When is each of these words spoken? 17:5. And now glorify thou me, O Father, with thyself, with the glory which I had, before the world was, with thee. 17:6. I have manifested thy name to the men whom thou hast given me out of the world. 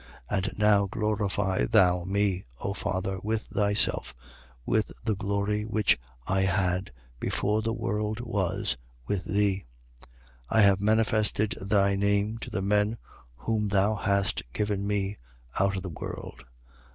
17:5. 0.31 0.37
And 0.49 0.57
now 0.57 0.87
glorify 0.87 1.65
thou 1.65 2.03
me, 2.05 2.45
O 2.59 2.73
Father, 2.73 3.19
with 3.21 3.43
thyself, 3.53 4.15
with 4.65 4.91
the 5.03 5.13
glory 5.15 5.63
which 5.63 5.95
I 6.25 6.41
had, 6.41 6.91
before 7.19 7.61
the 7.61 7.71
world 7.71 8.19
was, 8.19 8.77
with 9.05 9.25
thee. 9.25 9.65
17:6. 10.01 10.09
I 10.49 10.61
have 10.61 10.81
manifested 10.81 11.55
thy 11.61 11.95
name 11.95 12.39
to 12.39 12.49
the 12.49 12.63
men 12.63 12.97
whom 13.35 13.67
thou 13.67 13.93
hast 13.93 14.41
given 14.53 14.87
me 14.87 15.19
out 15.59 15.75
of 15.77 15.83
the 15.83 15.89
world. 15.89 16.45